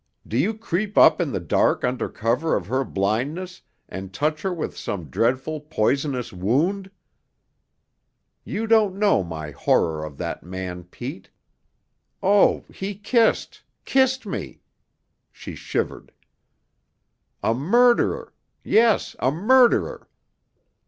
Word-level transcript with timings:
Do 0.27 0.35
you 0.35 0.55
creep 0.57 0.97
up 0.97 1.21
in 1.21 1.31
the 1.31 1.39
dark 1.39 1.83
under 1.83 2.09
cover 2.09 2.55
of 2.55 2.65
her 2.65 2.83
blindness 2.83 3.61
and 3.87 4.11
touch 4.11 4.41
her 4.41 4.51
with 4.51 4.75
some 4.75 5.11
dreadful, 5.11 5.59
poisonous 5.59 6.33
wound? 6.33 6.89
You 8.43 8.65
don't 8.65 8.95
know 8.97 9.23
my 9.23 9.51
horror 9.51 10.03
of 10.03 10.17
that 10.17 10.41
man, 10.41 10.85
Pete. 10.85 11.29
Oh, 12.23 12.65
he 12.73 12.95
kissed 12.95 13.61
kissed 13.85 14.25
me!" 14.25 14.61
She 15.31 15.53
shivered. 15.53 16.11
"A 17.43 17.53
murderer! 17.53 18.33
Yes, 18.63 19.15
a 19.19 19.29
murderer. 19.31 20.09